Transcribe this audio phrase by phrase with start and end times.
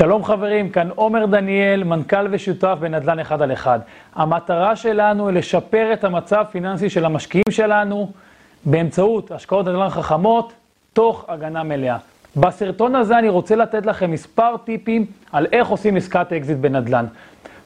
[0.00, 3.80] שלום חברים, כאן עומר דניאל, מנכ"ל ושותף בנדל"ן אחד על אחד.
[4.14, 8.10] המטרה שלנו היא לשפר את המצב הפיננסי של המשקיעים שלנו
[8.64, 10.52] באמצעות השקעות נדל"ן חכמות,
[10.92, 11.96] תוך הגנה מלאה.
[12.36, 17.06] בסרטון הזה אני רוצה לתת לכם מספר טיפים על איך עושים עסקת אקזיט בנדל"ן.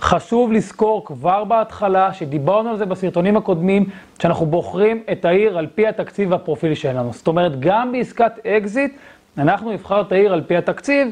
[0.01, 3.87] חשוב לזכור כבר בהתחלה, שדיברנו על זה בסרטונים הקודמים,
[4.23, 7.13] שאנחנו בוחרים את העיר על פי התקציב והפרופיל שלנו.
[7.13, 8.96] זאת אומרת, גם בעסקת אקזיט,
[9.39, 11.08] אנחנו נבחר את העיר על פי התקציב,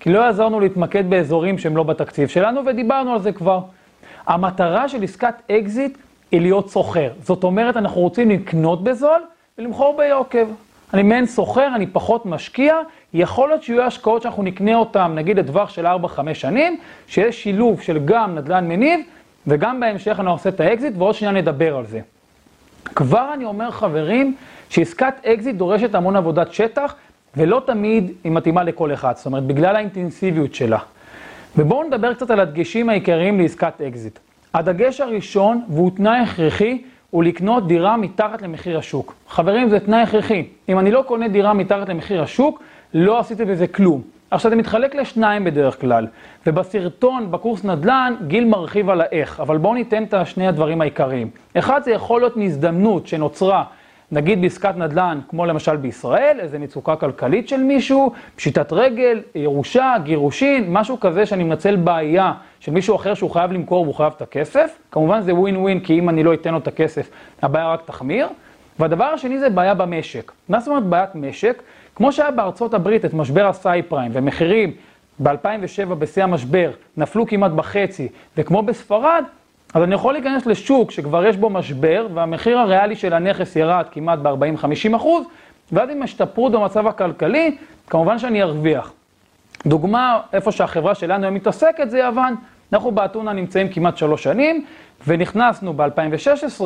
[0.00, 3.60] כי לא יעזור לנו להתמקד באזורים שהם לא בתקציב שלנו, ודיברנו על זה כבר.
[4.26, 5.98] המטרה של עסקת אקזיט
[6.30, 7.10] היא להיות סוחר.
[7.22, 9.20] זאת אומרת, אנחנו רוצים לקנות בזול
[9.58, 10.46] ולמכור ביוקר.
[10.94, 12.74] אני מעין סוחר, אני פחות משקיע,
[13.14, 15.90] יכול להיות שיהיו השקעות שאנחנו נקנה אותן, נגיד לטווח של 4-5
[16.34, 19.00] שנים, שיש שילוב של גם נדל"ן מניב,
[19.46, 22.00] וגם בהמשך אני עושה את האקזיט, ועוד שנייה נדבר על זה.
[22.84, 24.34] כבר אני אומר, חברים,
[24.68, 26.94] שעסקת אקזיט דורשת המון עבודת שטח,
[27.38, 30.78] ולא תמיד היא מתאימה לכל אחד, זאת אומרת, בגלל האינטנסיביות שלה.
[31.56, 34.18] ובואו נדבר קצת על הדגשים העיקריים לעסקת אקזיט.
[34.54, 39.14] הדגש הראשון, והוא תנאי הכרחי, הוא לקנות דירה מתחת למחיר השוק.
[39.28, 40.44] חברים, זה תנאי הכרחי.
[40.68, 42.62] אם אני לא קונה דירה מתחת למחיר השוק,
[42.94, 44.02] לא עשיתי בזה כלום.
[44.30, 46.06] עכשיו, זה מתחלק לשניים בדרך כלל,
[46.46, 51.30] ובסרטון, בקורס נדל"ן, גיל מרחיב על האיך, אבל בואו ניתן את שני הדברים העיקריים.
[51.58, 53.64] אחד, זה יכול להיות מהזדמנות שנוצרה
[54.12, 60.64] נגיד בעסקת נדל"ן, כמו למשל בישראל, איזו מצוקה כלכלית של מישהו, פשיטת רגל, ירושה, גירושין,
[60.68, 64.78] משהו כזה שאני מנצל בעיה של מישהו אחר שהוא חייב למכור והוא חייב את הכסף.
[64.92, 67.10] כמובן זה ווין ווין, כי אם אני לא אתן לו את הכסף,
[67.42, 68.28] הבעיה רק תחמיר.
[68.78, 70.32] והדבר השני זה בעיה במשק.
[70.48, 71.62] מה זאת אומרת בעיית משק?
[71.94, 74.72] כמו שהיה בארצות הברית את משבר הסאי פריים, ומחירים
[75.22, 79.24] ב-2007 בשיא המשבר נפלו כמעט בחצי, וכמו בספרד,
[79.74, 84.18] אז אני יכול להיכנס לשוק שכבר יש בו משבר, והמחיר הריאלי של הנכס ירד כמעט
[84.18, 85.26] ב-40-50 אחוז,
[85.72, 88.92] ואז עם השתפרות במצב הכלכלי, כמובן שאני ארוויח.
[89.66, 92.34] דוגמה, איפה שהחברה שלנו היום מתעסקת זה יוון.
[92.72, 94.64] אנחנו באתונה נמצאים כמעט שלוש שנים,
[95.06, 96.62] ונכנסנו ב-2016,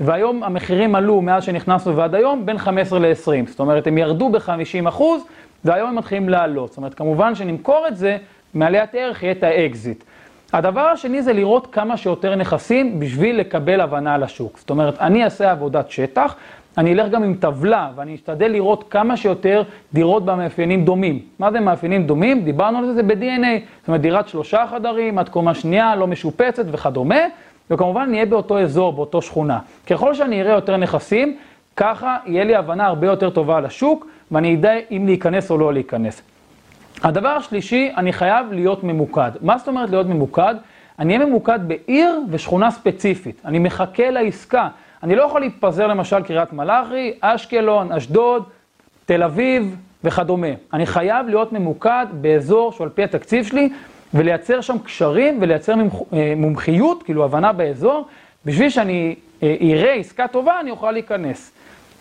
[0.00, 3.50] והיום המחירים עלו מאז שנכנסנו ועד היום בין 15 ל-20.
[3.50, 5.22] זאת אומרת, הם ירדו ב-50 אחוז,
[5.64, 6.68] והיום הם מתחילים לעלות.
[6.70, 8.16] זאת אומרת, כמובן שנמכור את זה,
[8.54, 10.04] מעליית ערך יהיה את האקזיט.
[10.54, 14.58] הדבר השני זה לראות כמה שיותר נכסים בשביל לקבל הבנה על השוק.
[14.58, 16.36] זאת אומרת, אני אעשה עבודת שטח,
[16.78, 19.62] אני אלך גם עם טבלה ואני אשתדל לראות כמה שיותר
[19.92, 21.20] דירות במאפיינים דומים.
[21.38, 22.44] מה זה מאפיינים דומים?
[22.44, 23.60] דיברנו על זה, זה ב- DNA.
[23.80, 27.20] זאת אומרת, דירת שלושה חדרים, עד קומה שנייה, לא משופצת וכדומה,
[27.70, 29.58] וכמובן נהיה באותו אזור, באותו שכונה.
[29.86, 31.36] ככל שאני אראה יותר נכסים,
[31.76, 35.72] ככה יהיה לי הבנה הרבה יותר טובה על השוק, ואני אדע אם להיכנס או לא
[35.72, 36.22] להיכנס.
[37.02, 39.30] הדבר השלישי, אני חייב להיות ממוקד.
[39.40, 40.54] מה זאת אומרת להיות ממוקד?
[40.98, 43.42] אני אהיה ממוקד בעיר ושכונה ספציפית.
[43.44, 44.68] אני מחכה לעסקה.
[45.02, 48.44] אני לא יכול להתפזר למשל קריית מלאכי, אשקלון, אשדוד,
[49.06, 50.46] תל אביב וכדומה.
[50.72, 53.68] אני חייב להיות ממוקד באזור שהוא על פי התקציב שלי,
[54.14, 55.74] ולייצר שם קשרים ולייצר
[56.12, 58.08] אה, מומחיות, כאילו הבנה באזור,
[58.44, 61.52] בשביל שאני אה, אראה עסקה טובה, אני אוכל להיכנס.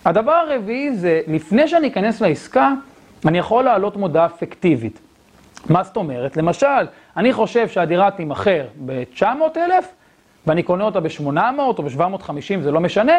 [0.06, 2.74] הדבר הרביעי זה, לפני שאני אכנס לעסקה,
[3.28, 5.00] אני יכול להעלות מודעה פיקטיבית.
[5.70, 6.38] מה זאת אומרת?
[6.38, 9.86] למשל, אני חושב שהדירה תימכר ב-900,000,
[10.48, 13.14] ואני קונה אותה ב-800 או ב-750, זה לא משנה,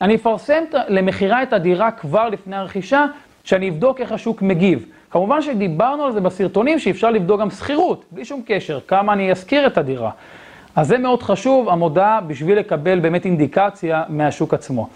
[0.00, 3.04] אני אפרסם למכירה את הדירה כבר לפני הרכישה,
[3.44, 4.86] שאני אבדוק איך השוק מגיב.
[5.10, 9.66] כמובן שדיברנו על זה בסרטונים, שאפשר לבדוק גם שכירות, בלי שום קשר, כמה אני אשכיר
[9.66, 10.10] את הדירה.
[10.76, 14.88] אז זה מאוד חשוב, המודעה, בשביל לקבל באמת אינדיקציה מהשוק עצמו.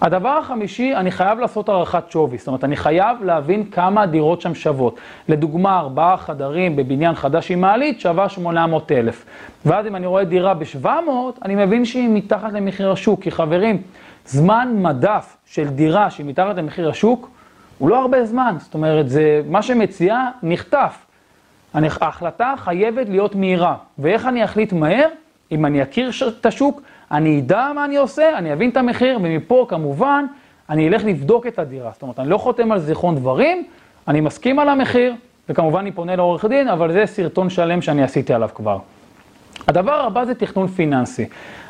[0.00, 4.54] הדבר החמישי, אני חייב לעשות הערכת שווי, זאת אומרת, אני חייב להבין כמה הדירות שם
[4.54, 4.96] שוות.
[5.28, 9.24] לדוגמה, ארבעה חדרים בבניין חדש עם מעלית שווה 800 אלף.
[9.66, 10.88] ואז אם אני רואה דירה ב-700,
[11.44, 13.22] אני מבין שהיא מתחת למחיר השוק.
[13.22, 13.82] כי חברים,
[14.26, 17.30] זמן מדף של דירה שהיא מתחת למחיר השוק,
[17.78, 18.56] הוא לא הרבה זמן.
[18.58, 21.06] זאת אומרת, זה מה שמציעה נחטף.
[21.74, 23.74] אני, ההחלטה חייבת להיות מהירה.
[23.98, 25.08] ואיך אני אחליט מהר?
[25.52, 26.10] אם אני אכיר
[26.40, 26.82] את השוק,
[27.12, 30.24] אני אדע מה אני עושה, אני אבין את המחיר, ומפה כמובן
[30.70, 31.90] אני אלך לבדוק את הדירה.
[31.92, 33.64] זאת אומרת, אני לא חותם על זיכרון דברים,
[34.08, 35.14] אני מסכים על המחיר,
[35.48, 38.78] וכמובן אני פונה לעורך דין, אבל זה סרטון שלם שאני עשיתי עליו כבר.
[39.68, 41.26] הדבר הבא זה תכנון פיננסי.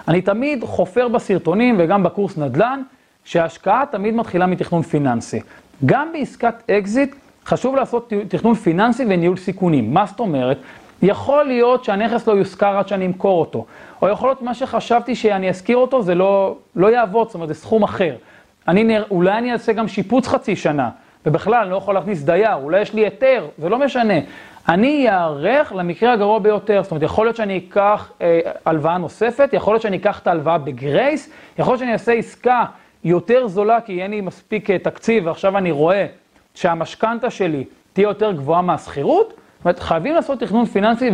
[0.08, 2.82] אני תמיד חופר בסרטונים וגם בקורס נדל"ן,
[3.24, 5.40] שההשקעה תמיד מתחילה מתכנון פיננסי.
[5.86, 7.14] גם בעסקת אקזיט
[7.46, 9.94] חשוב לעשות תכנון פיננסי וניהול סיכונים.
[9.94, 10.58] מה זאת אומרת?
[11.02, 13.64] יכול להיות שהנכס לא יושכר עד שאני אמכור אותו,
[14.02, 17.54] או יכול להיות מה שחשבתי שאני אשכיר אותו, זה לא, לא יעבוד, זאת אומרת, זה
[17.54, 18.14] סכום אחר.
[18.68, 20.90] אני, אולי אני אעשה גם שיפוץ חצי שנה,
[21.26, 24.14] ובכלל אני לא יכול להכניס דייר, אולי יש לי היתר, זה לא משנה.
[24.68, 29.74] אני אערך למקרה הגרוע ביותר, זאת אומרת, יכול להיות שאני אקח אה, הלוואה נוספת, יכול
[29.74, 32.64] להיות שאני אקח את ההלוואה בגרייס, יכול להיות שאני אעשה עסקה
[33.04, 36.06] יותר זולה, כי אין לי מספיק אה, תקציב, ועכשיו אני רואה
[36.54, 41.10] שהמשכנתה שלי תהיה יותר גבוהה מהשכירות, זאת אומרת, חייבים לעשות תכנון פיננסי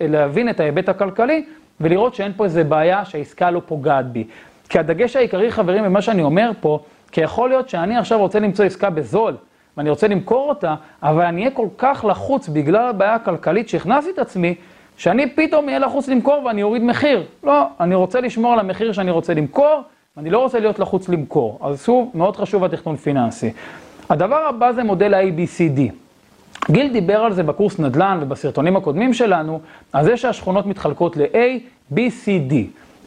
[0.00, 1.44] ולהבין את ההיבט הכלכלי,
[1.80, 4.24] ולראות שאין פה איזה בעיה שהעסקה לא פוגעת בי.
[4.68, 6.78] כי הדגש העיקרי, חברים, במה שאני אומר פה,
[7.12, 9.36] כי יכול להיות שאני עכשיו רוצה למצוא עסקה בזול,
[9.76, 14.18] ואני רוצה למכור אותה, אבל אני אהיה כל כך לחוץ בגלל הבעיה הכלכלית שהכנסתי את
[14.18, 14.54] עצמי,
[14.96, 17.22] שאני פתאום אהיה לחוץ למכור ואני אוריד מחיר.
[17.44, 19.82] לא, אני רוצה לשמור על המחיר שאני רוצה למכור,
[20.16, 21.58] ואני לא רוצה להיות לחוץ למכור.
[21.62, 23.52] אז שוב, מאוד חשוב התכנון פיננסי.
[24.10, 26.07] הדבר הבא זה מודל ה-ABCD.
[26.70, 29.60] גיל דיבר על זה בקורס נדל"ן ובסרטונים הקודמים שלנו,
[29.92, 31.36] על זה שהשכונות מתחלקות ל-A,
[31.94, 32.54] B, C, D.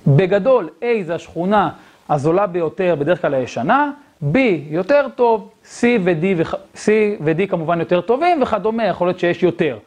[0.07, 1.69] בגדול, A זה השכונה
[2.09, 3.91] הזולה ביותר, בדרך כלל הישנה,
[4.33, 4.37] B
[4.69, 6.87] יותר טוב, C ו-D, ו- C
[7.23, 9.77] ו-D כמובן יותר טובים וכדומה, יכול להיות שיש יותר.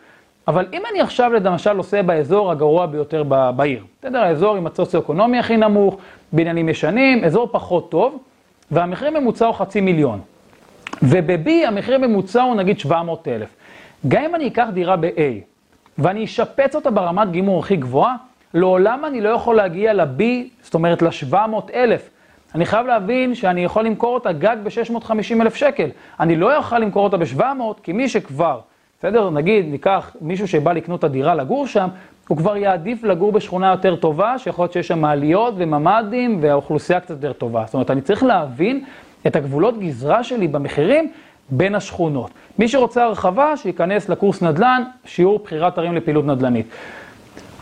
[0.49, 3.23] אבל אם אני עכשיו למשל עושה באזור הגרוע ביותר
[3.57, 5.97] בעיר, בסדר, האזור עם הסוציו-אקונומי הכי נמוך,
[6.33, 8.19] בניינים ישנים, אזור פחות טוב,
[8.71, 10.21] והמחיר ממוצע הוא חצי מיליון.
[11.03, 13.49] וב-B המחיר ממוצע הוא נגיד 700 אלף.
[14.09, 15.21] גם אם אני אקח דירה ב-A,
[15.99, 18.17] ואני אשפץ אותה ברמת גימור הכי גבוהה,
[18.55, 20.23] לעולם אני לא יכול להגיע ל-B,
[20.63, 21.37] זאת אומרת ל-700
[21.75, 22.11] אלף.
[22.55, 25.89] אני חייב להבין שאני יכול למכור אותה גג ב-650 אלף שקל.
[26.21, 27.43] אני לא יכול למכור אותה ב-700,
[27.83, 28.61] כי מי שכבר,
[28.99, 29.31] בסדר?
[29.31, 31.89] נגיד, ניקח מישהו שבא לקנות את הדירה לגור שם,
[32.29, 37.11] הוא כבר יעדיף לגור בשכונה יותר טובה, שיכול להיות שיש שם מעליות וממ"דים והאוכלוסייה קצת
[37.11, 37.63] יותר טובה.
[37.67, 38.85] זאת אומרת, אני צריך להבין
[39.27, 41.11] את הגבולות גזרה שלי במחירים
[41.51, 42.31] בין השכונות.
[42.59, 46.67] מי שרוצה הרחבה, שייכנס לקורס נדל"ן, שיעור בחירת ערים לפעילות נדל"נית.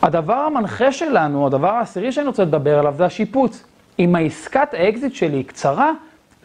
[0.02, 3.64] הדבר המנחה שלנו, הדבר העשירי שאני רוצה לדבר עליו, זה השיפוץ.
[3.98, 5.92] אם העסקת האקזיט שלי היא קצרה,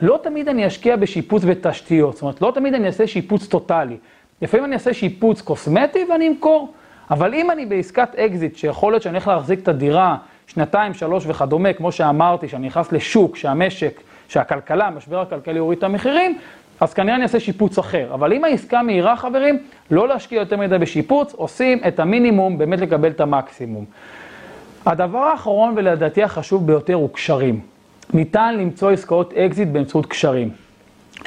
[0.01, 2.13] לא תמיד אני אשקיע בשיפוץ בתשתיות.
[2.13, 3.97] זאת אומרת, לא תמיד אני אעשה שיפוץ טוטאלי.
[4.41, 6.73] לפעמים אני אעשה שיפוץ קוסמטי ואני אמכור.
[7.11, 10.17] אבל אם אני בעסקת אקזיט, שיכול להיות שאני הולך להחזיק את הדירה
[10.47, 16.37] שנתיים, שלוש וכדומה, כמו שאמרתי, שאני נכנס לשוק, שהמשק, שהכלכלה, המשבר הכלכלי הוריד את המחירים,
[16.79, 18.13] אז כנראה אני אעשה שיפוץ אחר.
[18.13, 19.59] אבל אם העסקה מהירה, חברים,
[19.91, 23.85] לא להשקיע יותר מדי בשיפוץ, עושים את המינימום, באמת לקבל את המקסימום.
[24.85, 27.59] הדבר האחרון ולדעתי החשוב ביותר הוא קשרים.
[28.13, 30.50] ניתן למצוא עסקאות אקזיט באמצעות קשרים.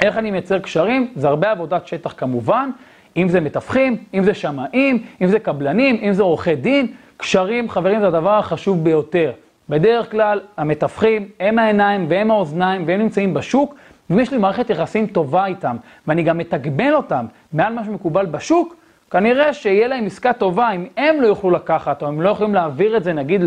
[0.02, 1.12] איך אני מייצר קשרים?
[1.16, 2.70] זה הרבה עבודת שטח כמובן,
[3.16, 6.86] אם זה מתווכים, אם זה שמאים, אם זה קבלנים, אם זה עורכי דין.
[7.16, 9.32] קשרים, חברים, זה הדבר החשוב ביותר.
[9.68, 13.74] בדרך כלל המתווכים הם העיניים והם האוזניים והם נמצאים בשוק,
[14.10, 15.76] ואם יש לי מערכת יחסים טובה איתם,
[16.06, 18.76] ואני גם מתגמל אותם מעל מה שמקובל בשוק,
[19.10, 22.96] כנראה שיהיה להם עסקה טובה, אם הם לא יוכלו לקחת, או הם לא יכולים להעביר
[22.96, 23.40] את זה נגיד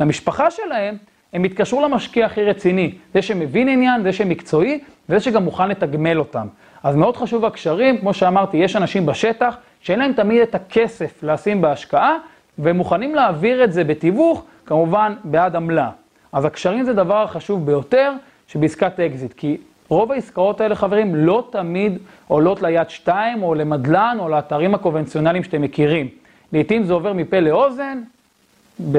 [0.00, 0.96] למשפחה שלהם,
[1.32, 6.46] הם יתקשרו למשקיע הכי רציני, זה שמבין עניין, זה שמקצועי, וזה שגם מוכן לתגמל אותם.
[6.82, 11.60] אז מאוד חשוב הקשרים, כמו שאמרתי, יש אנשים בשטח שאין להם תמיד את הכסף לשים
[11.60, 12.16] בהשקעה,
[12.58, 15.90] והם מוכנים להעביר את זה בתיווך, כמובן בעד עמלה.
[16.32, 18.12] אז הקשרים זה דבר החשוב ביותר
[18.46, 19.56] שבעסקת אקזיט, כי
[19.88, 21.98] רוב העסקאות האלה, חברים, לא תמיד
[22.28, 26.08] עולות ליד שתיים, או למדלן, או לאתרים הקונבנציונליים שאתם מכירים.
[26.52, 28.02] לעתים זה עובר מפה לאוזן,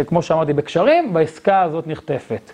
[0.07, 2.51] כמו שאמרתי, בקשרים, והעסקה הזאת נחטפת.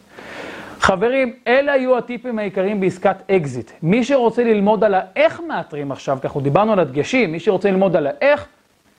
[0.80, 3.72] חברים, אלה היו הטיפים העיקריים בעסקת אקזיט.
[3.84, 8.08] מי שרוצה ללמוד על האיך מאתרים עכשיו, ככה דיברנו על הדגשים, מי שרוצה ללמוד על
[8.08, 8.46] האיך,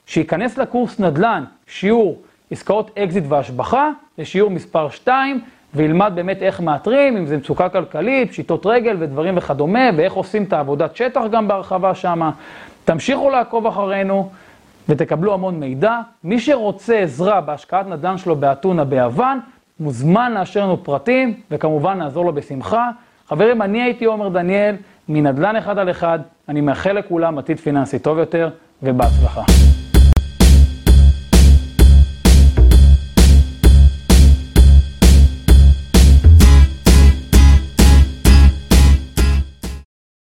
[0.06, 5.40] שייכנס לקורס נדל"ן, שיעור עסקאות אקזיט והשבחה, זה שיעור מספר 2,
[5.74, 10.52] וילמד באמת איך מאתרים, אם זה מצוקה כלכלית, פשיטות רגל ודברים וכדומה, ואיך עושים את
[10.52, 12.30] העבודת שטח גם בהרחבה שמה.
[12.84, 14.30] תמשיכו לעקוב אחרינו
[14.88, 16.00] ותקבלו המון מידע.
[16.24, 19.40] מי שרוצה עזרה בהשקעת נדל"ן שלו באתונה ביוון,
[19.80, 22.90] מוזמן להשאיר לנו פרטים, וכמובן נעזור לו בשמחה.
[23.28, 24.76] חברים, אני הייתי עומר דניאל,
[25.08, 28.50] מנדל"ן אחד על אחד, אני מאחל לכולם עתיד פיננסי טוב יותר,
[28.82, 29.73] ובהצלחה.